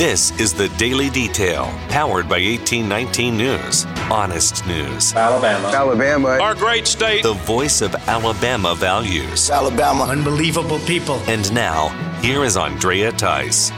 This 0.00 0.30
is 0.40 0.54
the 0.54 0.70
Daily 0.78 1.10
Detail, 1.10 1.64
powered 1.90 2.26
by 2.26 2.40
1819 2.40 3.36
News. 3.36 3.84
Honest 4.10 4.66
news. 4.66 5.12
Alabama. 5.12 5.68
Alabama. 5.68 6.28
Our 6.40 6.54
great 6.54 6.86
state. 6.86 7.22
The 7.22 7.34
voice 7.34 7.82
of 7.82 7.94
Alabama 8.08 8.74
values. 8.74 9.50
Alabama. 9.50 10.04
Unbelievable 10.04 10.78
people. 10.86 11.16
And 11.26 11.52
now, 11.52 11.88
here 12.22 12.44
is 12.44 12.56
Andrea 12.56 13.12
Tice. 13.12 13.70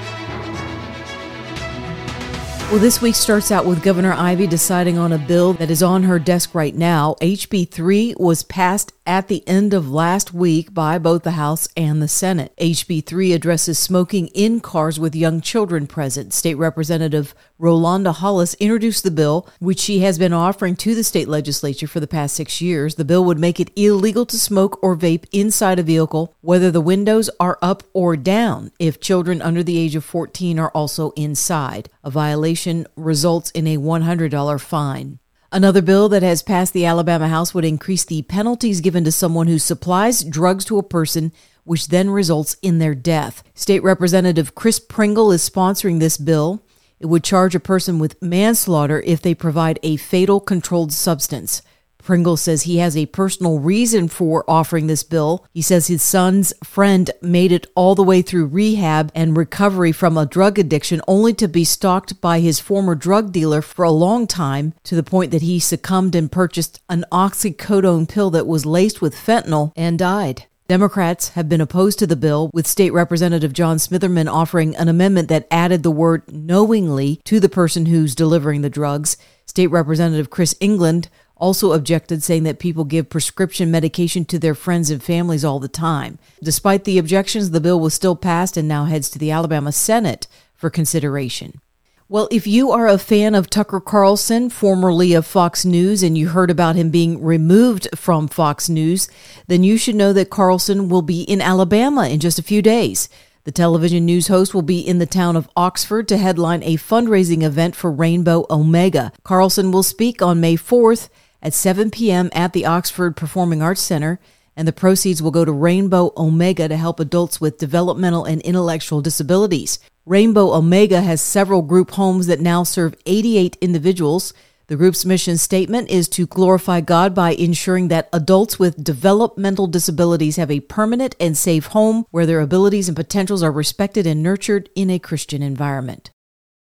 Well, 2.71 2.81
this 2.81 3.03
week 3.03 3.17
starts 3.17 3.51
out 3.51 3.67
with 3.67 3.83
Governor 3.83 4.13
Ivey 4.13 4.47
deciding 4.47 4.99
on 4.99 5.13
a 5.13 5.19
bill 5.19 5.55
that 5.55 5.71
is 5.71 5.83
on 5.83 6.05
her 6.05 6.21
desk 6.21 6.55
right 6.55 6.75
now. 6.75 7.17
HB 7.21 7.69
3 7.69 8.15
was 8.17 8.45
passed 8.45 8.93
at 9.07 9.29
the 9.29 9.47
end 9.49 9.75
of 9.75 9.91
last 9.91 10.33
week 10.33 10.73
by 10.73 10.99
both 10.99 11.23
the 11.23 11.33
House 11.33 11.69
and 11.77 12.01
the 12.01 12.09
Senate. 12.09 12.53
HB 12.59 13.05
3 13.05 13.33
addresses 13.33 13.79
smoking 13.79 14.29
in 14.29 14.61
cars 14.61 15.01
with 15.01 15.15
young 15.15 15.41
children 15.41 15.87
present. 15.87 16.33
State 16.33 16.55
Representative 16.55 17.35
Rolanda 17.61 18.13
Hollis 18.15 18.55
introduced 18.55 19.05
the 19.05 19.11
bill, 19.11 19.49
which 19.59 19.79
she 19.79 20.01
has 20.01 20.19
been 20.19 20.33
offering 20.33 20.77
to 20.77 20.95
the 20.95 21.05
state 21.05 21.29
legislature 21.29 21.87
for 21.87 22.01
the 22.01 22.07
past 22.07 22.35
six 22.35 22.61
years. 22.61 22.97
The 22.97 23.05
bill 23.05 23.25
would 23.25 23.39
make 23.39 23.61
it 23.61 23.71
illegal 23.77 24.27
to 24.27 24.39
smoke 24.39 24.79
or 24.83 24.97
vape 24.97 25.27
inside 25.33 25.79
a 25.79 25.83
vehicle, 25.83 26.35
whether 26.41 26.71
the 26.71 26.81
windows 26.81 27.31
are 27.39 27.59
up 27.63 27.85
or 27.93 28.17
down, 28.17 28.73
if 28.79 29.01
children 29.01 29.41
under 29.41 29.63
the 29.63 29.79
age 29.79 29.95
of 29.95 30.05
14 30.05 30.59
are 30.59 30.71
also 30.71 31.11
inside. 31.13 31.89
A 32.03 32.11
violation 32.11 32.87
results 32.97 33.51
in 33.53 33.67
a 33.67 33.79
$100 33.79 34.61
fine. 34.61 35.19
Another 35.55 35.83
bill 35.83 36.09
that 36.09 36.23
has 36.23 36.43
passed 36.43 36.73
the 36.73 36.87
Alabama 36.87 37.29
House 37.29 37.53
would 37.53 37.67
increase 37.67 38.07
the 38.07 38.23
penalties 38.23 38.81
given 38.81 39.05
to 39.05 39.13
someone 39.13 39.49
who 39.49 39.59
supplies 39.59 40.25
drugs 40.25 40.65
to 40.65 40.79
a 40.79 40.83
person, 40.83 41.31
which 41.65 41.89
then 41.89 42.09
results 42.09 42.57
in 42.63 42.79
their 42.79 42.95
death. 42.95 43.45
State 43.53 43.83
Representative 43.83 44.55
Chris 44.55 44.81
Pringle 44.81 45.31
is 45.31 45.47
sponsoring 45.47 46.01
this 46.01 46.17
bill. 46.17 46.65
It 46.99 47.07
would 47.07 47.23
charge 47.23 47.55
a 47.55 47.61
person 47.61 47.99
with 47.99 48.21
manslaughter 48.23 49.03
if 49.03 49.21
they 49.21 49.35
provide 49.35 49.79
a 49.83 49.97
fatal 49.99 50.41
controlled 50.41 50.91
substance. 50.91 51.61
Pringle 52.03 52.37
says 52.37 52.63
he 52.63 52.79
has 52.79 52.97
a 52.97 53.07
personal 53.07 53.59
reason 53.59 54.09
for 54.09 54.45
offering 54.49 54.87
this 54.87 55.03
bill. 55.03 55.47
He 55.53 55.63
says 55.63 55.87
his 55.87 56.03
son's 56.03 56.53
friend 56.65 57.11
made 57.21 57.53
it 57.53 57.67
all 57.75 57.95
the 57.95 58.03
way 58.03 58.23
through 58.23 58.47
rehab 58.47 59.13
and 59.15 59.37
recovery 59.37 59.93
from 59.93 60.17
a 60.17 60.27
drug 60.27 60.59
addiction 60.59 61.01
only 61.07 61.33
to 61.35 61.49
be 61.49 61.65
stalked 61.65 62.21
by 62.21 62.41
his 62.41 62.61
former 62.61 62.95
drug 62.95 63.33
dealer 63.33 63.63
for 63.63 63.85
a 63.85 63.91
long 63.91 64.27
time 64.27 64.75
to 64.85 64.95
the 64.95 65.03
point 65.03 65.31
that 65.31 65.43
he 65.43 65.59
succumbed 65.59 66.15
and 66.15 66.33
purchased 66.33 66.81
an 66.89 67.05
oxycodone 67.13 68.09
pill 68.09 68.31
that 68.31 68.47
was 68.47 68.67
laced 68.67 69.01
with 69.01 69.15
fentanyl 69.15 69.73
and 69.77 69.99
died. 69.99 70.47
Democrats 70.69 71.31
have 71.31 71.51
been 71.51 71.61
opposed 71.61 71.99
to 71.99 72.07
the 72.07 72.17
bill, 72.17 72.51
with 72.55 72.67
State 72.67 72.95
Representative 72.95 73.53
John 73.53 73.77
Smitherman 73.77 74.33
offering 74.33 74.75
an 74.77 74.89
amendment 74.89 75.29
that 75.29 75.47
added 75.51 75.83
the 75.83 75.91
word 75.91 76.23
knowingly 76.33 77.21
to 77.25 77.41
the 77.41 77.49
person 77.51 77.87
who's 77.87 78.15
delivering 78.15 78.63
the 78.63 78.71
drugs. 78.71 79.19
State 79.45 79.67
Representative 79.67 80.31
Chris 80.31 80.55
England 80.61 81.11
also 81.43 81.73
objected, 81.73 82.23
saying 82.23 82.45
that 82.45 82.61
people 82.61 82.85
give 82.85 83.11
prescription 83.11 83.69
medication 83.69 84.25
to 84.25 84.39
their 84.39 84.55
friends 84.55 84.91
and 84.91 85.03
families 85.03 85.45
all 85.45 85.59
the 85.59 85.67
time. 85.67 86.21
Despite 86.41 86.85
the 86.85 86.99
objections, 86.99 87.51
the 87.51 87.61
bill 87.61 87.81
was 87.81 87.93
still 87.93 88.15
passed 88.15 88.57
and 88.57 88.69
now 88.69 88.85
heads 88.85 89.11
to 89.11 89.19
the 89.19 89.33
Alabama 89.33 89.73
Senate 89.73 90.29
for 90.55 90.71
consideration. 90.71 91.61
Well, 92.09 92.29
if 92.31 92.47
you 92.47 92.71
are 92.71 92.87
a 92.87 92.97
fan 92.97 93.35
of 93.35 93.51
Tucker 93.51 93.81
Carlson, 93.81 94.51
formerly 94.51 95.15
of 95.15 95.27
Fox 95.27 95.65
News, 95.65 96.05
and 96.05 96.17
you 96.17 96.29
heard 96.29 96.51
about 96.51 96.77
him 96.77 96.91
being 96.91 97.21
removed 97.21 97.89
from 97.97 98.29
Fox 98.29 98.69
News, 98.69 99.09
then 99.49 99.65
you 99.65 99.77
should 99.77 99.97
know 99.97 100.13
that 100.13 100.31
Carlson 100.31 100.89
will 100.89 101.03
be 101.03 101.23
in 101.23 101.41
Alabama 101.41 102.09
in 102.09 102.21
just 102.21 102.39
a 102.39 102.43
few 102.43 102.63
days. 102.63 103.09
The 103.45 103.51
television 103.51 104.07
news 104.07 104.29
host 104.29 104.55
will 104.55 104.63
be 104.63 104.79
in 104.79 105.01
the 105.01 105.07
town 105.07 105.35
of 105.35 105.49
Oxford 105.57 106.07
to 106.07 106.17
headline 106.17 106.63
a 106.63 106.77
fundraising 106.77 107.43
event 107.43 107.75
for 107.75 107.91
Rainbow 107.91 108.47
Omega. 108.49 109.11
Carlson 109.25 109.73
will 109.73 109.83
speak 109.83 110.23
on 110.23 110.41
May 110.41 110.55
4th 110.57 111.09
at 111.43 111.55
7 111.55 111.91
p.m. 111.91 112.31
at 112.33 112.53
the 112.53 112.65
Oxford 112.65 113.17
Performing 113.17 113.61
Arts 113.61 113.81
Center, 113.81 114.21
and 114.57 114.69
the 114.69 114.73
proceeds 114.73 115.23
will 115.23 115.31
go 115.31 115.45
to 115.45 115.53
Rainbow 115.53 116.13
Omega 116.17 116.69
to 116.69 116.77
help 116.77 117.01
adults 117.01 117.41
with 117.41 117.59
developmental 117.59 118.25
and 118.25 118.41
intellectual 118.43 119.01
disabilities. 119.01 119.79
Rainbow 120.05 120.53
Omega 120.53 121.01
has 121.01 121.23
several 121.23 121.63
group 121.63 121.93
homes 121.93 122.27
that 122.27 122.41
now 122.41 122.65
serve 122.65 122.95
88 123.07 123.57
individuals. 123.61 124.35
The 124.67 124.77
group's 124.77 125.05
mission 125.05 125.39
statement 125.39 125.91
is 125.91 126.09
to 126.11 126.27
glorify 126.27 126.81
God 126.81 127.15
by 127.15 127.33
ensuring 127.33 127.89
that 127.89 128.09
adults 128.13 128.59
with 128.59 128.83
developmental 128.83 129.67
disabilities 129.67 130.37
have 130.37 130.51
a 130.51 130.61
permanent 130.61 131.15
and 131.21 131.37
safe 131.37 131.67
home 131.67 132.07
where 132.11 132.27
their 132.27 132.41
abilities 132.41 132.89
and 132.89 132.97
potentials 132.97 133.43
are 133.43 133.53
respected 133.53 134.07
and 134.07 134.23
nurtured 134.23 134.71
in 134.75 134.91
a 134.91 134.99
Christian 134.99 135.43
environment. 135.43 136.11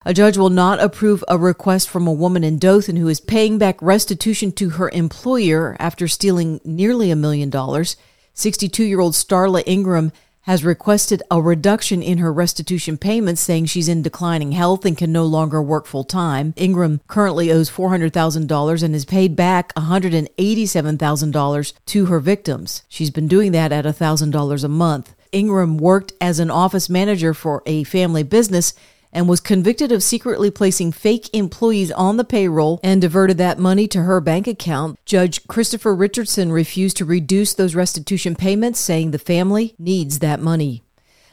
A 0.06 0.12
judge 0.12 0.36
will 0.36 0.50
not 0.50 0.80
approve 0.80 1.24
a 1.28 1.38
request 1.38 1.88
from 1.88 2.06
a 2.06 2.12
woman 2.12 2.44
in 2.44 2.58
Dothan 2.58 2.96
who 2.96 3.08
is 3.08 3.20
paying 3.20 3.56
back 3.56 3.80
restitution 3.80 4.52
to 4.52 4.68
her 4.70 4.90
employer 4.90 5.76
after 5.78 6.08
stealing 6.08 6.60
nearly 6.62 7.10
a 7.10 7.16
million 7.16 7.48
dollars. 7.48 7.96
62 8.34 8.84
year 8.84 9.00
old 9.00 9.14
Starla 9.14 9.62
Ingram 9.64 10.12
has 10.42 10.62
requested 10.62 11.22
a 11.30 11.40
reduction 11.40 12.02
in 12.02 12.18
her 12.18 12.30
restitution 12.30 12.98
payments, 12.98 13.40
saying 13.40 13.64
she's 13.64 13.88
in 13.88 14.02
declining 14.02 14.52
health 14.52 14.84
and 14.84 14.98
can 14.98 15.10
no 15.10 15.24
longer 15.24 15.62
work 15.62 15.86
full 15.86 16.04
time. 16.04 16.52
Ingram 16.58 17.00
currently 17.06 17.50
owes 17.50 17.70
$400,000 17.70 18.82
and 18.82 18.92
has 18.92 19.06
paid 19.06 19.34
back 19.34 19.72
$187,000 19.72 21.72
to 21.86 22.06
her 22.06 22.20
victims. 22.20 22.82
She's 22.90 23.10
been 23.10 23.26
doing 23.26 23.52
that 23.52 23.72
at 23.72 23.86
$1,000 23.86 24.64
a 24.64 24.68
month. 24.68 25.14
Ingram 25.32 25.78
worked 25.78 26.12
as 26.20 26.38
an 26.38 26.50
office 26.50 26.90
manager 26.90 27.32
for 27.32 27.62
a 27.64 27.84
family 27.84 28.22
business 28.22 28.74
and 29.14 29.28
was 29.28 29.40
convicted 29.40 29.92
of 29.92 30.02
secretly 30.02 30.50
placing 30.50 30.90
fake 30.92 31.30
employees 31.32 31.92
on 31.92 32.16
the 32.16 32.24
payroll 32.24 32.80
and 32.82 33.00
diverted 33.00 33.38
that 33.38 33.58
money 33.58 33.86
to 33.86 34.02
her 34.02 34.20
bank 34.20 34.48
account. 34.48 34.98
Judge 35.06 35.46
Christopher 35.46 35.94
Richardson 35.94 36.50
refused 36.50 36.96
to 36.96 37.04
reduce 37.04 37.54
those 37.54 37.76
restitution 37.76 38.34
payments, 38.34 38.80
saying 38.80 39.12
the 39.12 39.18
family 39.18 39.74
needs 39.78 40.18
that 40.18 40.40
money. 40.40 40.82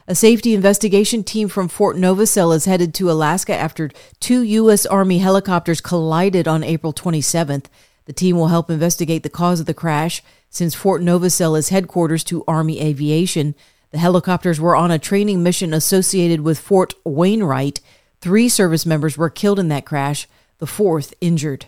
A 0.07 0.15
safety 0.15 0.53
investigation 0.53 1.23
team 1.23 1.47
from 1.47 1.67
Fort 1.67 1.95
Novosel 1.97 2.55
is 2.55 2.65
headed 2.65 2.93
to 2.95 3.09
Alaska 3.09 3.55
after 3.55 3.89
two 4.19 4.41
U.S. 4.41 4.85
Army 4.85 5.17
helicopters 5.19 5.81
collided 5.81 6.47
on 6.47 6.63
April 6.63 6.93
27th. 6.93 7.65
The 8.05 8.13
team 8.13 8.35
will 8.35 8.47
help 8.47 8.69
investigate 8.69 9.23
the 9.23 9.29
cause 9.29 9.59
of 9.59 9.67
the 9.67 9.73
crash 9.73 10.21
since 10.49 10.75
Fort 10.75 11.01
Novosel 11.01 11.57
is 11.57 11.69
headquarters 11.69 12.23
to 12.25 12.43
Army 12.47 12.81
aviation. 12.81 13.55
The 13.91 13.97
helicopters 13.97 14.59
were 14.59 14.75
on 14.75 14.89
a 14.89 14.97
training 14.97 15.43
mission 15.43 15.73
associated 15.73 16.41
with 16.41 16.59
Fort 16.59 16.93
Wainwright. 17.03 17.81
Three 18.21 18.47
service 18.47 18.85
members 18.85 19.17
were 19.17 19.29
killed 19.29 19.59
in 19.59 19.67
that 19.67 19.85
crash, 19.85 20.27
the 20.59 20.67
fourth 20.67 21.13
injured. 21.19 21.65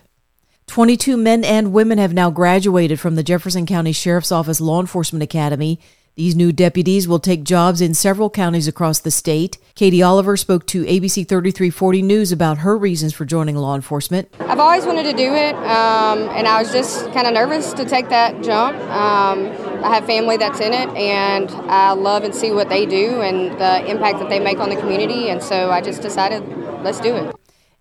22 0.68 1.18
men 1.18 1.44
and 1.44 1.74
women 1.74 1.98
have 1.98 2.14
now 2.14 2.32
graduated 2.32 3.00
from 3.00 3.16
the 3.16 3.24
Jefferson 3.24 3.66
County 3.66 3.92
Sheriff's 3.92 4.32
Office 4.32 4.62
Law 4.62 4.80
Enforcement 4.80 5.22
Academy. 5.22 5.80
These 6.16 6.35
new 6.35 6.51
deputies 6.51 7.07
will 7.07 7.19
take 7.19 7.44
jobs 7.44 7.81
in 7.81 7.96
several 7.96 8.29
counties 8.29 8.68
across 8.68 9.00
the 9.00 9.09
state. 9.09 9.57
Katie 9.74 10.03
Oliver 10.03 10.38
spoke 10.38 10.68
to 10.68 10.84
ABC 10.84 11.28
3340 11.28 12.03
News 12.03 12.31
about 12.31 12.59
her 12.59 12.78
reasons 12.78 13.16
for 13.16 13.25
joining 13.25 13.56
law 13.56 13.74
enforcement. 13.74 14.29
I've 14.41 14.59
always 14.59 14.85
wanted 14.85 15.06
to 15.06 15.13
do 15.13 15.34
it, 15.34 15.56
um, 15.56 16.29
and 16.29 16.47
I 16.47 16.62
was 16.62 16.72
just 16.72 17.12
kind 17.13 17.25
of 17.25 17.34
nervous 17.34 17.74
to 17.74 17.84
take 17.84 18.09
that 18.09 18.44
jump. 18.44 18.78
Um, 18.91 19.47
I 19.84 19.90
have 19.90 20.06
family 20.06 20.38
that's 20.38 20.59
in 20.59 20.72
it, 20.72 20.88
and 20.90 21.50
I 21.72 21.94
love 21.94 22.24
and 22.24 22.35
see 22.35 22.51
what 22.51 22.69
they 22.69 22.85
do 22.85 23.22
and 23.22 23.59
the 23.59 23.84
impact 23.90 24.19
that 24.19 24.30
they 24.30 24.40
make 24.40 24.59
on 24.59 24.69
the 24.69 24.75
community, 24.75 25.30
and 25.30 25.41
so 25.41 25.72
I 25.72 25.81
just 25.81 26.03
decided, 26.03 26.44
let's 26.84 27.00
do 27.00 27.16
it. 27.16 27.35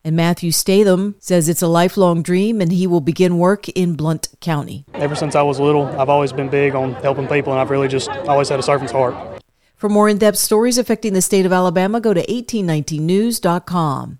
And 0.04 0.16
Matthew 0.16 0.50
Statham 0.50 1.14
says 1.20 1.48
it's 1.48 1.62
a 1.62 1.68
lifelong 1.68 2.22
dream 2.22 2.60
and 2.60 2.72
he 2.72 2.88
will 2.88 3.00
begin 3.00 3.38
work 3.38 3.68
in 3.68 3.94
Blount 3.94 4.28
County. 4.40 4.84
Ever 4.94 5.14
since 5.14 5.36
I 5.36 5.42
was 5.42 5.60
little, 5.60 5.86
I've 6.00 6.08
always 6.08 6.32
been 6.32 6.48
big 6.48 6.74
on 6.74 6.94
helping 6.94 7.28
people 7.28 7.52
and 7.52 7.60
I've 7.60 7.70
really 7.70 7.86
just 7.86 8.08
always 8.10 8.48
had 8.48 8.58
a 8.58 8.64
servant's 8.64 8.92
heart. 8.92 9.42
For 9.76 9.88
more 9.88 10.08
in 10.08 10.18
depth 10.18 10.38
stories 10.38 10.78
affecting 10.78 11.12
the 11.12 11.22
state 11.22 11.46
of 11.46 11.52
Alabama, 11.52 12.00
go 12.00 12.14
to 12.14 12.24
1819news.com. 12.26 14.18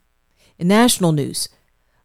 In 0.58 0.68
national 0.68 1.12
news, 1.12 1.48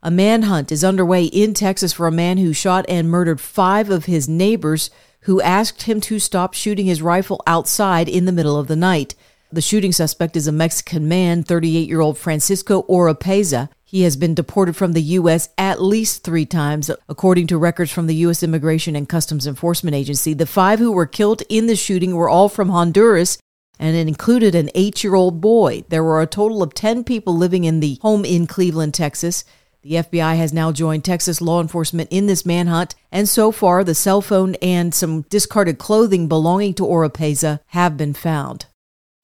a 0.01 0.09
manhunt 0.09 0.71
is 0.71 0.83
underway 0.83 1.25
in 1.25 1.53
Texas 1.53 1.93
for 1.93 2.07
a 2.07 2.11
man 2.11 2.37
who 2.37 2.53
shot 2.53 2.85
and 2.87 3.09
murdered 3.09 3.41
five 3.41 3.89
of 3.89 4.05
his 4.05 4.27
neighbors 4.27 4.89
who 5.21 5.41
asked 5.41 5.83
him 5.83 5.99
to 6.01 6.19
stop 6.19 6.53
shooting 6.53 6.85
his 6.85 7.01
rifle 7.01 7.41
outside 7.45 8.07
in 8.07 8.25
the 8.25 8.31
middle 8.31 8.57
of 8.57 8.67
the 8.67 8.75
night. 8.75 9.13
The 9.49 9.61
shooting 9.61 9.93
suspect 9.93 10.35
is 10.35 10.47
a 10.47 10.51
Mexican 10.51 11.07
man, 11.07 11.41
38 11.41 11.87
year 11.87 12.01
old 12.01 12.17
Francisco 12.17 12.83
Oropeza. 12.83 13.69
He 13.85 14.01
has 14.01 14.17
been 14.17 14.33
deported 14.33 14.75
from 14.75 14.91
the 14.91 15.01
U.S. 15.01 15.47
at 15.57 15.81
least 15.81 16.25
three 16.25 16.45
times, 16.45 16.91
according 17.07 17.47
to 17.47 17.57
records 17.57 17.89
from 17.89 18.07
the 18.07 18.15
U.S. 18.15 18.43
Immigration 18.43 18.93
and 18.93 19.07
Customs 19.07 19.47
Enforcement 19.47 19.95
Agency. 19.95 20.33
The 20.33 20.45
five 20.45 20.79
who 20.79 20.91
were 20.91 21.05
killed 21.05 21.43
in 21.47 21.67
the 21.67 21.77
shooting 21.77 22.13
were 22.13 22.27
all 22.27 22.49
from 22.49 22.67
Honduras, 22.67 23.37
and 23.79 23.95
it 23.95 24.09
included 24.09 24.53
an 24.53 24.69
eight 24.75 25.01
year 25.01 25.15
old 25.15 25.39
boy. 25.39 25.85
There 25.87 26.03
were 26.03 26.21
a 26.21 26.27
total 26.27 26.61
of 26.61 26.73
10 26.73 27.05
people 27.05 27.33
living 27.33 27.63
in 27.63 27.79
the 27.79 27.99
home 28.01 28.25
in 28.25 28.47
Cleveland, 28.47 28.95
Texas. 28.95 29.45
The 29.81 29.93
FBI 29.93 30.35
has 30.35 30.51
now 30.51 30.73
joined 30.73 31.05
Texas 31.05 31.39
law 31.39 31.61
enforcement 31.61 32.09
in 32.11 32.27
this 32.27 32.45
manhunt, 32.45 32.95
and 33.13 33.29
so 33.29 33.53
far, 33.53 33.85
the 33.85 33.95
cell 33.95 34.21
phone 34.21 34.55
and 34.55 34.93
some 34.93 35.21
discarded 35.29 35.77
clothing 35.77 36.27
belonging 36.27 36.73
to 36.73 36.83
Oropeza 36.83 37.61
have 37.67 37.95
been 37.95 38.13
found. 38.13 38.65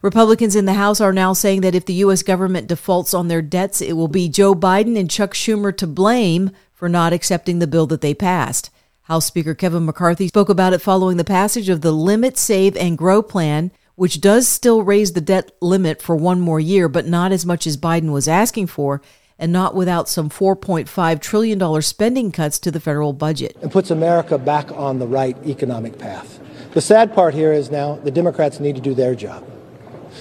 Republicans 0.04 0.54
in 0.54 0.66
the 0.66 0.74
House 0.74 1.00
are 1.00 1.14
now 1.14 1.32
saying 1.32 1.62
that 1.62 1.74
if 1.74 1.86
the 1.86 1.94
U.S. 1.94 2.24
government 2.24 2.68
defaults 2.68 3.14
on 3.14 3.30
their 3.30 3.42
debts, 3.42 3.82
it 3.82 3.94
will 3.94 4.10
be 4.10 4.28
Joe 4.28 4.54
Biden 4.54 5.00
and 5.00 5.10
Chuck 5.10 5.34
Schumer 5.34 5.76
to 5.78 5.88
blame 5.88 6.52
for 6.74 6.90
not 6.90 7.14
accepting 7.14 7.60
the 7.60 7.68
bill 7.68 7.88
that 7.88 8.02
they 8.02 8.14
passed. 8.14 8.70
House 9.04 9.26
Speaker 9.26 9.56
Kevin 9.56 9.86
McCarthy 9.86 10.28
spoke 10.28 10.50
about 10.50 10.74
it 10.74 10.82
following 10.82 11.16
the 11.16 11.24
passage 11.24 11.70
of 11.70 11.80
the 11.80 11.94
Limit, 11.94 12.38
Save, 12.38 12.76
and 12.76 12.98
Grow 12.98 13.24
plan, 13.24 13.72
which 13.96 14.20
does 14.20 14.46
still 14.46 14.84
raise 14.84 15.14
the 15.14 15.22
debt 15.22 15.54
limit 15.62 16.02
for 16.02 16.18
one 16.18 16.42
more 16.42 16.60
year, 16.60 16.90
but 16.90 17.08
not 17.08 17.32
as 17.32 17.46
much 17.46 17.66
as 17.66 17.78
Biden 17.78 18.12
was 18.12 18.28
asking 18.28 18.68
for, 18.68 19.02
and 19.40 19.54
not 19.54 19.74
without 19.74 20.10
some 20.10 20.30
$4.5 20.30 21.22
trillion 21.22 21.82
spending 21.82 22.34
cuts 22.34 22.60
to 22.60 22.72
the 22.72 22.82
federal 22.82 23.14
budget. 23.14 23.56
It 23.62 23.72
puts 23.72 23.90
America 23.90 24.38
back 24.38 24.70
on 24.74 25.00
the 25.00 25.08
right 25.08 25.38
economic 25.48 25.98
path. 25.98 26.42
The 26.74 26.82
sad 26.82 27.14
part 27.14 27.34
here 27.34 27.54
is 27.54 27.72
now 27.72 27.96
the 28.04 28.12
Democrats 28.12 28.60
need 28.60 28.76
to 28.76 28.82
do 28.82 28.94
their 28.94 29.16
job. 29.16 29.48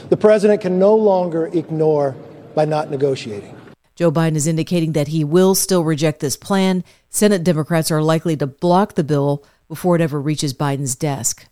The 0.09 0.17
president 0.17 0.61
can 0.61 0.79
no 0.79 0.95
longer 0.95 1.47
ignore 1.47 2.17
by 2.55 2.65
not 2.65 2.91
negotiating. 2.91 3.57
Joe 3.95 4.11
Biden 4.11 4.37
is 4.37 4.47
indicating 4.47 4.93
that 4.93 5.09
he 5.09 5.23
will 5.23 5.55
still 5.55 5.85
reject 5.85 6.21
this 6.21 6.37
plan. 6.37 6.83
Senate 7.11 7.45
Democrats 7.45 7.91
are 7.91 8.03
likely 8.03 8.37
to 8.37 8.47
block 8.47 8.95
the 8.95 9.05
bill 9.05 9.45
before 9.69 9.97
it 9.97 10.03
ever 10.03 10.21
reaches 10.21 10.55
Biden's 10.55 10.97
desk. 10.97 11.47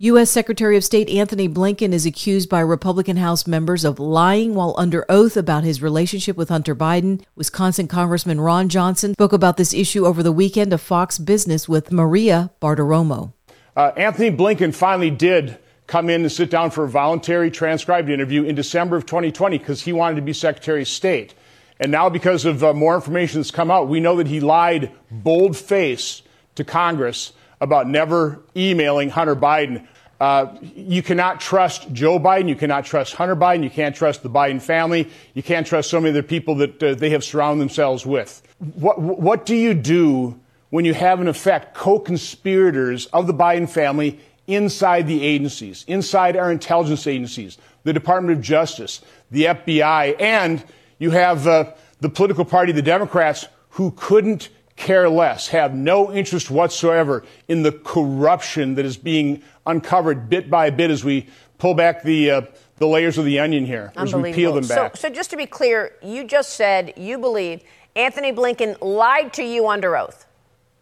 U.S. 0.00 0.30
Secretary 0.30 0.76
of 0.76 0.84
State 0.84 1.08
Antony 1.08 1.48
Blinken 1.48 1.92
is 1.92 2.06
accused 2.06 2.48
by 2.48 2.60
Republican 2.60 3.16
House 3.16 3.48
members 3.48 3.84
of 3.84 3.98
lying 3.98 4.54
while 4.54 4.76
under 4.78 5.04
oath 5.08 5.36
about 5.36 5.64
his 5.64 5.82
relationship 5.82 6.36
with 6.36 6.50
Hunter 6.50 6.76
Biden. 6.76 7.20
Wisconsin 7.34 7.88
Congressman 7.88 8.40
Ron 8.40 8.68
Johnson 8.68 9.14
spoke 9.14 9.32
about 9.32 9.56
this 9.56 9.74
issue 9.74 10.06
over 10.06 10.22
the 10.22 10.30
weekend 10.30 10.72
of 10.72 10.80
Fox 10.80 11.18
Business 11.18 11.68
with 11.68 11.90
Maria 11.90 12.52
Bartiromo. 12.62 13.32
Uh, 13.74 13.90
Antony 13.96 14.30
Blinken 14.30 14.72
finally 14.72 15.10
did 15.10 15.58
come 15.88 16.10
in 16.10 16.20
and 16.20 16.30
sit 16.30 16.50
down 16.50 16.70
for 16.70 16.84
a 16.84 16.88
voluntary 16.88 17.50
transcribed 17.50 18.08
interview 18.08 18.44
in 18.44 18.54
December 18.54 18.96
of 18.96 19.06
2020 19.06 19.58
because 19.58 19.82
he 19.82 19.92
wanted 19.92 20.16
to 20.16 20.22
be 20.22 20.32
Secretary 20.32 20.82
of 20.82 20.88
State. 20.88 21.34
And 21.80 21.90
now, 21.90 22.08
because 22.08 22.44
of 22.44 22.62
uh, 22.62 22.74
more 22.74 22.94
information 22.94 23.40
that's 23.40 23.50
come 23.50 23.70
out, 23.70 23.88
we 23.88 23.98
know 23.98 24.16
that 24.16 24.26
he 24.26 24.40
lied 24.40 24.92
bold 25.10 25.56
face 25.56 26.22
to 26.56 26.64
Congress 26.64 27.32
about 27.60 27.88
never 27.88 28.40
emailing 28.54 29.10
Hunter 29.10 29.34
Biden. 29.34 29.86
Uh, 30.20 30.56
you 30.60 31.02
cannot 31.02 31.40
trust 31.40 31.92
Joe 31.92 32.18
Biden. 32.18 32.48
You 32.48 32.56
cannot 32.56 32.84
trust 32.84 33.14
Hunter 33.14 33.36
Biden. 33.36 33.62
You 33.62 33.70
can't 33.70 33.94
trust 33.94 34.22
the 34.22 34.30
Biden 34.30 34.60
family. 34.60 35.08
You 35.34 35.42
can't 35.42 35.66
trust 35.66 35.88
so 35.88 36.00
many 36.00 36.10
of 36.10 36.16
the 36.16 36.28
people 36.28 36.56
that 36.56 36.82
uh, 36.82 36.94
they 36.94 37.10
have 37.10 37.24
surrounded 37.24 37.62
themselves 37.62 38.04
with. 38.04 38.42
What, 38.74 39.00
what 39.00 39.46
do 39.46 39.54
you 39.54 39.72
do 39.72 40.38
when 40.70 40.84
you 40.84 40.94
have, 40.94 41.20
in 41.20 41.28
effect, 41.28 41.74
co 41.74 42.00
conspirators 42.00 43.06
of 43.06 43.26
the 43.26 43.34
Biden 43.34 43.68
family 43.68 44.20
inside 44.48 45.06
the 45.06 45.22
agencies, 45.22 45.84
inside 45.86 46.36
our 46.36 46.50
intelligence 46.50 47.06
agencies, 47.06 47.58
the 47.84 47.92
Department 47.92 48.36
of 48.36 48.42
Justice, 48.42 49.02
the 49.30 49.44
FBI, 49.44 50.20
and 50.20 50.64
you 50.98 51.10
have 51.10 51.46
uh, 51.46 51.72
the 52.00 52.08
political 52.08 52.44
party, 52.44 52.72
the 52.72 52.82
Democrats, 52.82 53.46
who 53.70 53.92
couldn't 53.92 54.48
care 54.74 55.08
less, 55.08 55.48
have 55.48 55.74
no 55.74 56.12
interest 56.12 56.50
whatsoever 56.50 57.24
in 57.46 57.62
the 57.62 57.72
corruption 57.72 58.74
that 58.76 58.84
is 58.84 58.96
being 58.96 59.42
uncovered 59.66 60.28
bit 60.28 60.50
by 60.50 60.70
bit 60.70 60.90
as 60.90 61.04
we 61.04 61.28
pull 61.58 61.74
back 61.74 62.02
the 62.02 62.30
uh, 62.30 62.42
the 62.78 62.86
layers 62.86 63.18
of 63.18 63.24
the 63.24 63.40
onion 63.40 63.66
here, 63.66 63.92
as 63.96 64.14
we 64.14 64.32
peel 64.32 64.54
them 64.54 64.66
back. 64.66 64.96
So, 64.96 65.08
so 65.08 65.14
just 65.14 65.30
to 65.30 65.36
be 65.36 65.46
clear, 65.46 65.92
you 66.00 66.24
just 66.24 66.54
said 66.54 66.94
you 66.96 67.18
believe 67.18 67.62
Antony 67.96 68.32
Blinken 68.32 68.76
lied 68.80 69.32
to 69.32 69.42
you 69.42 69.68
under 69.68 69.96
oath. 69.96 70.26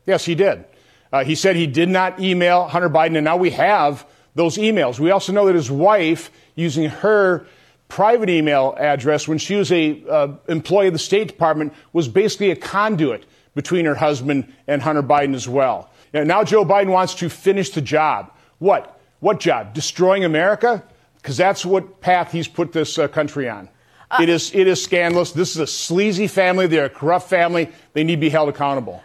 Yes, 0.04 0.26
he 0.26 0.34
did. 0.34 0.66
Uh, 1.12 1.24
he 1.24 1.34
said 1.34 1.56
he 1.56 1.66
did 1.66 1.88
not 1.88 2.20
email 2.20 2.64
Hunter 2.64 2.90
Biden, 2.90 3.16
and 3.16 3.24
now 3.24 3.36
we 3.36 3.50
have 3.50 4.06
those 4.34 4.56
emails. 4.58 4.98
We 4.98 5.10
also 5.10 5.32
know 5.32 5.46
that 5.46 5.54
his 5.54 5.70
wife, 5.70 6.30
using 6.54 6.88
her 6.88 7.46
private 7.88 8.28
email 8.28 8.74
address 8.78 9.28
when 9.28 9.38
she 9.38 9.54
was 9.54 9.70
a 9.72 10.02
uh, 10.08 10.28
employee 10.48 10.88
of 10.88 10.92
the 10.92 10.98
State 10.98 11.28
Department, 11.28 11.72
was 11.92 12.08
basically 12.08 12.50
a 12.50 12.56
conduit 12.56 13.24
between 13.54 13.86
her 13.86 13.94
husband 13.94 14.52
and 14.66 14.82
Hunter 14.82 15.02
Biden 15.02 15.34
as 15.34 15.48
well. 15.48 15.90
now 16.12 16.44
Joe 16.44 16.64
Biden 16.64 16.90
wants 16.90 17.14
to 17.16 17.28
finish 17.28 17.70
the 17.70 17.80
job. 17.80 18.30
What? 18.58 19.00
What 19.20 19.40
job? 19.40 19.72
Destroying 19.72 20.24
America? 20.24 20.82
Because 21.16 21.36
that's 21.36 21.64
what 21.64 22.00
path 22.00 22.32
he's 22.32 22.48
put 22.48 22.72
this 22.72 22.98
uh, 22.98 23.08
country 23.08 23.48
on. 23.48 23.68
Uh, 24.10 24.18
it 24.22 24.28
is 24.28 24.54
it 24.54 24.68
is 24.68 24.82
scandalous. 24.82 25.32
This 25.32 25.50
is 25.50 25.56
a 25.56 25.66
sleazy 25.66 26.28
family. 26.28 26.66
They're 26.66 26.84
a 26.84 26.90
corrupt 26.90 27.28
family. 27.28 27.68
They 27.92 28.04
need 28.04 28.16
to 28.16 28.20
be 28.20 28.28
held 28.28 28.48
accountable. 28.48 29.02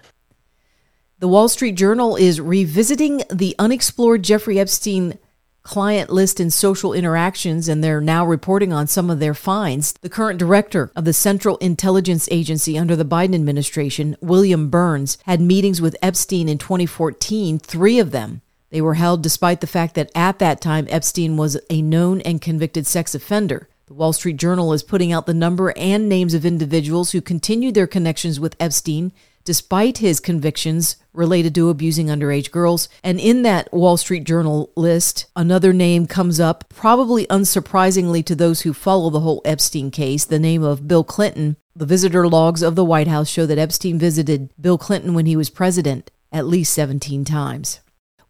The 1.21 1.27
Wall 1.27 1.49
Street 1.49 1.73
Journal 1.73 2.15
is 2.15 2.41
revisiting 2.41 3.21
the 3.31 3.55
unexplored 3.59 4.23
Jeffrey 4.23 4.59
Epstein 4.59 5.19
client 5.61 6.09
list 6.09 6.39
and 6.39 6.51
social 6.51 6.93
interactions, 6.93 7.67
and 7.67 7.83
they're 7.83 8.01
now 8.01 8.25
reporting 8.25 8.73
on 8.73 8.87
some 8.87 9.11
of 9.11 9.19
their 9.19 9.35
finds. 9.35 9.93
The 10.01 10.09
current 10.09 10.39
director 10.39 10.91
of 10.95 11.05
the 11.05 11.13
Central 11.13 11.57
Intelligence 11.57 12.27
Agency 12.31 12.75
under 12.75 12.95
the 12.95 13.05
Biden 13.05 13.35
administration, 13.35 14.17
William 14.19 14.71
Burns, 14.71 15.19
had 15.25 15.39
meetings 15.41 15.79
with 15.79 15.95
Epstein 16.01 16.49
in 16.49 16.57
2014, 16.57 17.59
three 17.59 17.99
of 17.99 18.09
them. 18.09 18.41
They 18.71 18.81
were 18.81 18.95
held 18.95 19.21
despite 19.21 19.61
the 19.61 19.67
fact 19.67 19.93
that 19.93 20.09
at 20.15 20.39
that 20.39 20.59
time 20.59 20.87
Epstein 20.89 21.37
was 21.37 21.55
a 21.69 21.83
known 21.83 22.21
and 22.21 22.41
convicted 22.41 22.87
sex 22.87 23.13
offender. 23.13 23.69
The 23.85 23.93
Wall 23.93 24.13
Street 24.13 24.37
Journal 24.37 24.73
is 24.73 24.81
putting 24.81 25.11
out 25.11 25.27
the 25.27 25.35
number 25.35 25.71
and 25.77 26.09
names 26.09 26.33
of 26.33 26.47
individuals 26.47 27.11
who 27.11 27.21
continued 27.21 27.75
their 27.75 27.85
connections 27.85 28.39
with 28.39 28.55
Epstein 28.59 29.11
despite 29.43 29.99
his 29.99 30.19
convictions 30.19 30.97
related 31.13 31.53
to 31.55 31.69
abusing 31.69 32.07
underage 32.07 32.51
girls. 32.51 32.87
And 33.03 33.19
in 33.19 33.43
that 33.43 33.71
Wall 33.73 33.97
Street 33.97 34.23
Journal 34.23 34.71
list, 34.75 35.25
another 35.35 35.73
name 35.73 36.07
comes 36.07 36.39
up, 36.39 36.65
probably 36.69 37.25
unsurprisingly 37.27 38.25
to 38.25 38.35
those 38.35 38.61
who 38.61 38.73
follow 38.73 39.09
the 39.09 39.19
whole 39.21 39.41
Epstein 39.45 39.91
case, 39.91 40.25
the 40.25 40.39
name 40.39 40.63
of 40.63 40.87
Bill 40.87 41.03
Clinton. 41.03 41.57
The 41.75 41.85
visitor 41.85 42.27
logs 42.27 42.61
of 42.61 42.75
the 42.75 42.85
White 42.85 43.07
House 43.07 43.29
show 43.29 43.45
that 43.45 43.57
Epstein 43.57 43.97
visited 43.97 44.49
Bill 44.59 44.77
Clinton 44.77 45.13
when 45.13 45.25
he 45.25 45.35
was 45.35 45.49
president 45.49 46.11
at 46.31 46.47
least 46.47 46.73
17 46.73 47.25
times. 47.25 47.79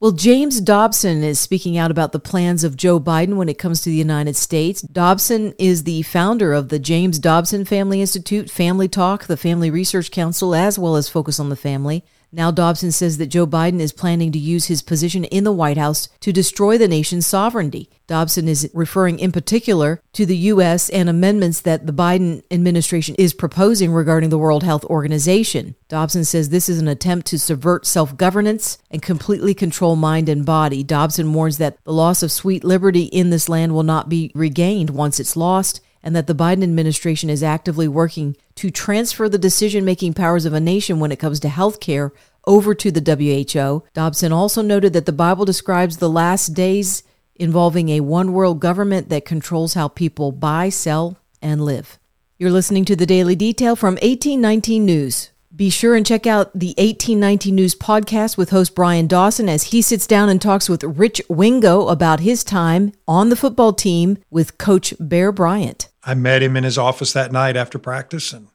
Well, 0.02 0.14
James 0.14 0.60
Dobson 0.62 1.24
is 1.24 1.40
speaking 1.40 1.78
out 1.78 1.92
about 1.92 2.12
the 2.12 2.18
plans 2.20 2.64
of 2.64 2.76
Joe 2.76 3.00
Biden 3.00 3.36
when 3.36 3.50
it 3.50 3.60
comes 3.60 3.82
to 3.82 3.92
the 3.92 3.96
United 3.96 4.36
States. 4.36 4.82
Dobson 4.82 5.54
is 5.60 5.84
the 5.84 6.02
founder 6.02 6.54
of 6.54 6.70
the 6.70 6.80
James 6.80 7.20
Dobson 7.20 7.66
Family 7.66 8.02
Institute, 8.02 8.50
Family 8.50 8.88
Talk, 8.88 9.28
the 9.28 9.38
Family 9.38 9.70
Research 9.70 10.10
Council, 10.10 10.56
as 10.56 10.80
well 10.80 10.96
as 10.96 11.08
Focus 11.08 11.40
on 11.40 11.50
the 11.50 11.56
Family. 11.56 12.04
Now, 12.34 12.50
Dobson 12.50 12.92
says 12.94 13.18
that 13.18 13.28
Joe 13.28 13.46
Biden 13.46 13.82
is 13.82 13.92
planning 13.92 14.32
to 14.32 14.40
use 14.40 14.68
his 14.68 14.82
position 14.82 15.26
in 15.26 15.44
the 15.44 15.52
White 15.52 15.78
House 15.78 16.08
to 16.22 16.32
destroy 16.32 16.78
the 16.78 16.88
nation's 16.88 17.28
sovereignty. 17.28 17.90
Dobson 18.08 18.48
is 18.48 18.70
referring 18.74 19.20
in 19.20 19.34
particular 19.34 20.02
to 20.14 20.26
the 20.26 20.38
U.S. 20.38 20.90
and 20.90 21.10
amendments 21.10 21.62
that 21.62 21.88
the 21.88 21.94
Biden 21.94 22.42
administration 22.50 23.16
is 23.18 23.34
proposing 23.34 23.92
regarding 23.92 24.30
the 24.30 24.38
World 24.38 24.64
Health 24.64 24.86
Organization. 24.86 25.76
Dobson 25.90 26.24
says 26.24 26.50
this 26.50 26.70
is 26.70 26.80
an 26.80 26.88
attempt 26.88 27.28
to 27.28 27.40
subvert 27.40 27.86
self 27.86 28.16
governance 28.16 28.78
and 28.90 29.02
completely 29.02 29.54
control 29.54 29.98
mind 29.98 30.30
and 30.30 30.46
body. 30.46 30.84
Dobson 30.84 31.34
warns 31.34 31.58
that 31.58 31.84
the 31.84 31.94
loss 31.94 32.24
of 32.24 32.32
sweet 32.32 32.64
liberty 32.64 33.04
in 33.04 33.30
this 33.30 33.50
land 33.50 33.74
will 33.74 33.84
not 33.84 34.08
be 34.08 34.32
regained 34.34 34.90
once 34.90 35.20
it's 35.20 35.36
lost 35.36 35.82
and 36.04 36.16
that 36.16 36.28
the 36.28 36.36
Biden 36.36 36.64
administration 36.64 37.30
is 37.30 37.44
actively 37.44 37.88
working 37.88 38.36
to 38.56 38.70
transfer 38.70 39.30
the 39.30 39.38
decision 39.38 39.86
making 39.86 40.14
powers 40.14 40.46
of 40.46 40.54
a 40.54 40.60
nation 40.60 41.00
when 41.00 41.12
it 41.12 41.20
comes 41.20 41.40
to 41.42 41.50
health 41.50 41.80
care 41.80 42.12
over 42.46 42.74
to 42.74 42.92
the 42.92 43.02
WHO. 43.02 43.84
Dobson 43.94 44.32
also 44.32 44.62
noted 44.62 44.94
that 44.94 45.06
the 45.06 45.12
Bible 45.12 45.46
describes 45.46 45.98
the 45.98 46.10
last 46.10 46.50
days 46.50 47.04
involving 47.36 47.90
a 47.90 48.02
one 48.02 48.34
world 48.34 48.60
government 48.60 49.10
that 49.10 49.26
controls 49.26 49.74
how 49.74 49.88
people 49.88 50.32
buy, 50.32 50.70
sell, 50.70 51.18
and 51.42 51.64
live. 51.64 51.98
You're 52.38 52.52
listening 52.52 52.86
to 52.86 52.96
the 52.96 53.06
Daily 53.06 53.36
Detail 53.36 53.76
from 53.76 53.96
1819 53.96 54.86
News. 54.86 55.31
Be 55.54 55.70
sure 55.70 55.96
and 55.96 56.06
check 56.06 56.26
out 56.26 56.54
the 56.54 56.74
1819 56.78 57.54
News 57.54 57.76
podcast 57.76 58.38
with 58.38 58.52
host 58.52 58.74
Brian 58.74 59.06
Dawson 59.06 59.50
as 59.50 59.64
he 59.64 59.82
sits 59.82 60.08
down 60.08 60.30
and 60.30 60.42
talks 60.42 60.70
with 60.70 60.82
Rich 60.82 61.22
Wingo 61.28 61.90
about 61.90 62.22
his 62.22 62.46
time 62.46 62.94
on 63.06 63.28
the 63.28 63.36
football 63.36 63.74
team 63.74 64.18
with 64.30 64.58
Coach 64.58 64.94
Bear 64.98 65.34
Bryant. 65.34 65.90
I 66.06 66.14
met 66.14 66.42
him 66.42 66.56
in 66.56 66.64
his 66.64 66.78
office 66.78 67.12
that 67.14 67.34
night 67.34 67.58
after 67.58 67.78
practice, 67.78 68.32
and 68.32 68.48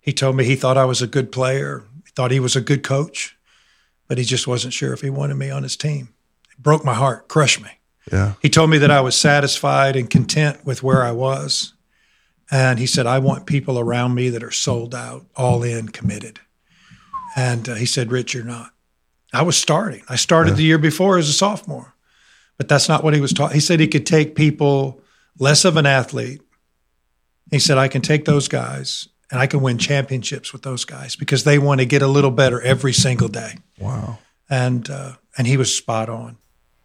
he 0.00 0.14
told 0.14 0.34
me 0.34 0.44
he 0.44 0.56
thought 0.56 0.78
I 0.78 0.86
was 0.86 1.02
a 1.02 1.06
good 1.06 1.32
player, 1.32 1.84
he 2.06 2.10
thought 2.12 2.30
he 2.30 2.40
was 2.40 2.56
a 2.56 2.62
good 2.62 2.82
coach, 2.82 3.36
but 4.08 4.16
he 4.16 4.24
just 4.24 4.48
wasn't 4.48 4.72
sure 4.72 4.94
if 4.94 5.02
he 5.02 5.10
wanted 5.10 5.34
me 5.36 5.50
on 5.50 5.62
his 5.62 5.76
team. 5.76 6.14
It 6.50 6.62
broke 6.62 6.82
my 6.82 6.94
heart, 6.94 7.28
crushed 7.28 7.60
me. 7.60 7.72
Yeah. 8.10 8.34
He 8.40 8.48
told 8.48 8.70
me 8.70 8.78
that 8.78 8.90
I 8.90 9.02
was 9.02 9.16
satisfied 9.16 9.96
and 9.96 10.08
content 10.08 10.64
with 10.64 10.82
where 10.82 11.02
I 11.02 11.12
was. 11.12 11.71
And 12.52 12.78
he 12.78 12.86
said, 12.86 13.06
I 13.06 13.18
want 13.18 13.46
people 13.46 13.78
around 13.78 14.14
me 14.14 14.28
that 14.28 14.44
are 14.44 14.52
sold 14.52 14.94
out, 14.94 15.26
all 15.34 15.64
in, 15.64 15.88
committed. 15.88 16.38
And 17.34 17.68
uh, 17.68 17.74
he 17.74 17.86
said, 17.86 18.12
Rich, 18.12 18.34
you're 18.34 18.44
not. 18.44 18.70
I 19.32 19.42
was 19.42 19.56
starting. 19.56 20.02
I 20.08 20.16
started 20.16 20.50
yeah. 20.50 20.56
the 20.56 20.64
year 20.64 20.78
before 20.78 21.18
as 21.18 21.28
a 21.28 21.32
sophomore, 21.32 21.94
but 22.58 22.68
that's 22.68 22.88
not 22.88 23.02
what 23.02 23.14
he 23.14 23.20
was 23.20 23.32
taught. 23.32 23.52
He 23.52 23.60
said 23.60 23.80
he 23.80 23.88
could 23.88 24.06
take 24.06 24.36
people 24.36 25.00
less 25.38 25.64
of 25.64 25.76
an 25.78 25.86
athlete 25.86 26.42
he 27.52 27.58
said, 27.58 27.76
I 27.76 27.86
can 27.86 28.00
take 28.00 28.24
those 28.24 28.48
guys 28.48 29.08
and 29.30 29.38
I 29.38 29.46
can 29.46 29.60
win 29.60 29.76
championships 29.76 30.52
with 30.54 30.62
those 30.62 30.86
guys 30.86 31.16
because 31.16 31.44
they 31.44 31.58
want 31.58 31.80
to 31.80 31.86
get 31.86 32.00
a 32.00 32.06
little 32.06 32.30
better 32.30 32.60
every 32.62 32.94
single 32.94 33.28
day. 33.28 33.58
Wow. 33.78 34.18
And, 34.48 34.88
uh, 34.88 35.12
and 35.36 35.46
he 35.46 35.58
was 35.58 35.74
spot 35.74 36.08
on. 36.08 36.38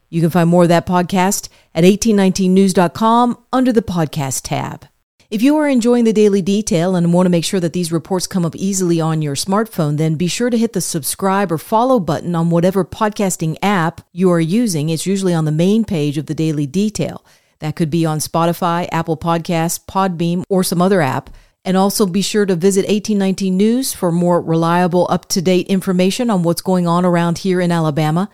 You 0.10 0.22
can 0.22 0.30
find 0.30 0.50
more 0.50 0.64
of 0.64 0.70
that 0.70 0.86
podcast 0.86 1.48
at 1.74 1.86
1819news.com 1.86 3.38
under 3.52 3.72
the 3.72 3.82
podcast 3.82 4.42
tab. 4.44 4.88
If 5.30 5.42
you 5.42 5.58
are 5.58 5.68
enjoying 5.68 6.06
the 6.06 6.14
daily 6.14 6.42
detail 6.42 6.96
and 6.96 7.12
want 7.12 7.26
to 7.26 7.30
make 7.30 7.44
sure 7.44 7.60
that 7.60 7.74
these 7.74 7.92
reports 7.92 8.28
come 8.28 8.46
up 8.46 8.56
easily 8.56 9.02
on 9.02 9.22
your 9.22 9.36
smartphone, 9.36 9.98
then 9.98 10.16
be 10.16 10.28
sure 10.28 10.50
to 10.50 10.58
hit 10.58 10.72
the 10.72 10.80
subscribe 10.80 11.52
or 11.52 11.58
follow 11.58 12.00
button 12.00 12.34
on 12.34 12.50
whatever 12.50 12.86
podcasting 12.86 13.58
app 13.62 14.00
you 14.14 14.32
are 14.32 14.40
using. 14.40 14.88
It's 14.88 15.06
usually 15.06 15.34
on 15.34 15.44
the 15.44 15.52
main 15.52 15.84
page 15.84 16.18
of 16.18 16.28
the 16.28 16.34
daily 16.34 16.66
detail. 16.66 17.26
That 17.60 17.76
could 17.76 17.90
be 17.90 18.06
on 18.06 18.20
Spotify, 18.20 18.88
Apple 18.90 19.18
Podcasts, 19.18 19.86
Podbean, 19.86 20.44
or 20.48 20.64
some 20.64 20.82
other 20.82 21.02
app. 21.02 21.30
And 21.66 21.76
also 21.76 22.06
be 22.06 22.22
sure 22.22 22.46
to 22.46 22.56
visit 22.56 22.86
1819 22.86 23.58
News 23.58 23.94
for 23.94 24.14
more 24.14 24.40
reliable, 24.40 25.08
up 25.10 25.28
to 25.30 25.42
date 25.42 25.68
information 25.68 26.30
on 26.30 26.44
what's 26.44 26.62
going 26.62 26.88
on 26.88 27.04
around 27.04 27.40
here 27.40 27.60
in 27.60 27.74
Alabama. 27.74 28.30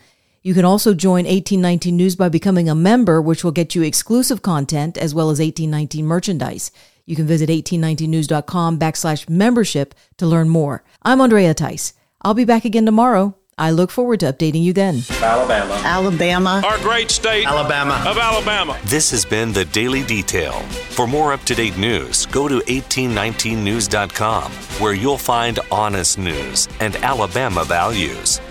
You 0.45 0.53
can 0.53 0.65
also 0.65 0.93
join 0.93 1.23
1819 1.23 1.95
News 1.95 2.17
by 2.17 2.27
becoming 2.27 2.67
a 2.67 2.75
member, 2.75 3.21
which 3.21 3.45
will 3.45 3.53
get 3.53 3.75
you 3.75 3.81
exclusive 3.81 4.41
content 4.41 4.97
as 4.97 5.15
well 5.15 5.29
as 5.29 5.39
1819 5.39 6.05
merchandise. 6.05 6.69
You 7.05 7.15
can 7.15 7.25
visit 7.25 7.49
1819news.com 7.49 8.77
backslash 8.77 9.29
membership 9.29 9.95
to 10.17 10.25
learn 10.25 10.49
more. 10.49 10.83
I'm 11.01 11.21
Andrea 11.21 11.53
Tice. 11.53 11.93
I'll 12.23 12.33
be 12.33 12.43
back 12.43 12.65
again 12.65 12.85
tomorrow. 12.85 13.37
I 13.57 13.71
look 13.71 13.89
forward 13.89 14.19
to 14.19 14.33
updating 14.33 14.63
you 14.63 14.73
then. 14.73 15.03
Alabama. 15.21 15.81
Alabama. 15.85 16.61
Our 16.65 16.77
great 16.79 17.09
state. 17.09 17.45
Alabama. 17.45 18.03
Of 18.05 18.17
Alabama. 18.17 18.77
This 18.83 19.11
has 19.11 19.23
been 19.23 19.53
the 19.53 19.63
Daily 19.63 20.03
Detail. 20.03 20.59
For 20.89 21.07
more 21.07 21.31
up 21.31 21.43
to 21.43 21.55
date 21.55 21.77
news, 21.77 22.25
go 22.25 22.49
to 22.49 22.59
1819news.com, 22.59 24.51
where 24.81 24.93
you'll 24.93 25.17
find 25.17 25.59
honest 25.71 26.17
news 26.17 26.67
and 26.81 26.97
Alabama 26.97 27.63
values. 27.63 28.41